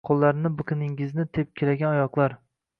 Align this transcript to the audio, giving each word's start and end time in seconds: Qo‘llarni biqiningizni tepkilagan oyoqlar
Qo‘llarni 0.09 0.51
biqiningizni 0.61 1.27
tepkilagan 1.39 1.95
oyoqlar 1.95 2.39